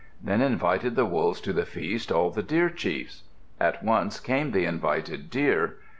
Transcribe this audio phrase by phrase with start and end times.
[0.19, 3.21] Then invited the Wolves to the feast all the Deer chiefs.
[3.59, 5.77] At once came the invited Deer.